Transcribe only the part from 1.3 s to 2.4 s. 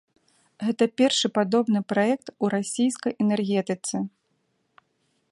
падобны праект